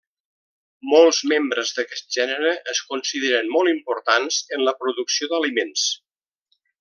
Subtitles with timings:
[0.91, 5.85] Molts membres d'aquest gènere es consideren molt importants en la producció d'aliments.